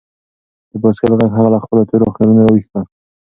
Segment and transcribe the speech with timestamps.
[0.71, 2.81] د بایسکل غږ هغه له خپلو تورو خیالونو راویښ کړ.